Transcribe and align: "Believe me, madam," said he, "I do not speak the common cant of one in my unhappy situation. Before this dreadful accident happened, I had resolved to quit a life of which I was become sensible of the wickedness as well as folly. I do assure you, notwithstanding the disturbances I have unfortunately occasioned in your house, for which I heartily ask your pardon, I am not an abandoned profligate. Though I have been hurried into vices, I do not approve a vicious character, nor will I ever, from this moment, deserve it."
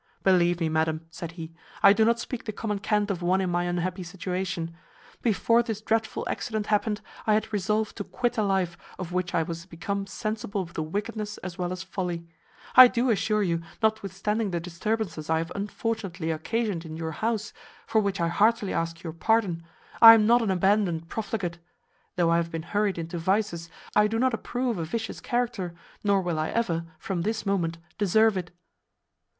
"Believe 0.23 0.59
me, 0.59 0.67
madam," 0.67 1.05
said 1.11 1.33
he, 1.33 1.53
"I 1.83 1.93
do 1.93 2.03
not 2.03 2.19
speak 2.19 2.45
the 2.45 2.51
common 2.51 2.79
cant 2.79 3.11
of 3.11 3.21
one 3.21 3.39
in 3.39 3.51
my 3.51 3.65
unhappy 3.65 4.01
situation. 4.01 4.75
Before 5.21 5.61
this 5.61 5.79
dreadful 5.79 6.25
accident 6.27 6.65
happened, 6.73 7.01
I 7.27 7.35
had 7.35 7.53
resolved 7.53 7.97
to 7.97 8.03
quit 8.03 8.35
a 8.35 8.41
life 8.41 8.75
of 8.97 9.11
which 9.11 9.35
I 9.35 9.43
was 9.43 9.67
become 9.67 10.07
sensible 10.07 10.59
of 10.61 10.73
the 10.73 10.81
wickedness 10.81 11.37
as 11.43 11.59
well 11.59 11.71
as 11.71 11.83
folly. 11.83 12.27
I 12.75 12.87
do 12.87 13.11
assure 13.11 13.43
you, 13.43 13.61
notwithstanding 13.83 14.49
the 14.49 14.59
disturbances 14.59 15.29
I 15.29 15.37
have 15.37 15.51
unfortunately 15.53 16.31
occasioned 16.31 16.83
in 16.83 16.97
your 16.97 17.11
house, 17.11 17.53
for 17.85 18.01
which 18.01 18.19
I 18.19 18.27
heartily 18.27 18.73
ask 18.73 19.03
your 19.03 19.13
pardon, 19.13 19.61
I 20.01 20.15
am 20.15 20.25
not 20.25 20.41
an 20.41 20.49
abandoned 20.49 21.09
profligate. 21.09 21.59
Though 22.15 22.31
I 22.31 22.37
have 22.37 22.49
been 22.49 22.63
hurried 22.63 22.97
into 22.97 23.19
vices, 23.19 23.69
I 23.95 24.07
do 24.07 24.17
not 24.17 24.33
approve 24.33 24.79
a 24.79 24.83
vicious 24.83 25.19
character, 25.21 25.75
nor 26.03 26.23
will 26.23 26.39
I 26.39 26.49
ever, 26.49 26.85
from 26.97 27.21
this 27.21 27.45
moment, 27.45 27.77
deserve 27.99 28.35
it." 28.35 28.49